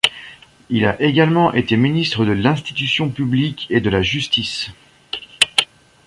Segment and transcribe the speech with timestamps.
[0.71, 4.71] Il a également été ministre de l'institution public et de la justice.